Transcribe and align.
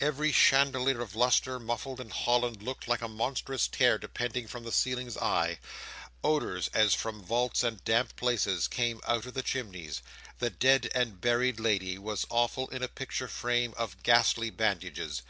Every 0.00 0.32
chandelier 0.32 1.00
or 1.00 1.08
lustre, 1.14 1.58
muffled 1.58 1.98
in 1.98 2.10
holland, 2.10 2.62
looked 2.62 2.88
like 2.88 3.00
a 3.00 3.08
monstrous 3.08 3.66
tear 3.66 3.96
depending 3.96 4.46
from 4.46 4.64
the 4.64 4.70
ceiling's 4.70 5.16
eye. 5.16 5.60
Odours, 6.22 6.68
as 6.74 6.92
from 6.92 7.22
vaults 7.24 7.62
and 7.64 7.82
damp 7.84 8.14
places, 8.14 8.68
came 8.68 9.00
out 9.06 9.24
of 9.24 9.32
the 9.32 9.42
chimneys. 9.42 10.02
The 10.40 10.50
dead 10.50 10.90
and 10.94 11.22
buried 11.22 11.58
lady 11.58 11.96
was 11.96 12.26
awful 12.28 12.68
in 12.68 12.82
a 12.82 12.88
picture 12.88 13.28
frame 13.28 13.72
of 13.78 14.02
ghastly 14.02 14.50
bandages. 14.50 15.22